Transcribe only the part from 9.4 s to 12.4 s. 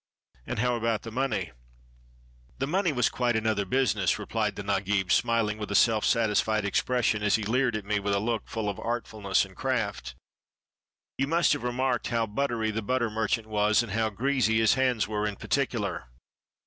and craft." You must have remarked how